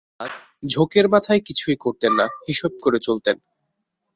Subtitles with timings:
[0.19, 0.31] অর্থাৎ,
[0.67, 3.35] ঝোঁকের মাথায় কিছুই করতেন না, হিসেব করে চলতেন।